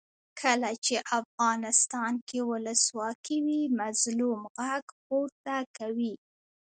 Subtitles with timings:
[0.41, 6.13] کله چې افغانستان کې ولسواکي وي مظلوم غږ پورته کوي.